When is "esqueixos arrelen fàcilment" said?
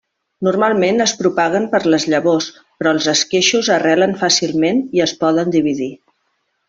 3.13-4.83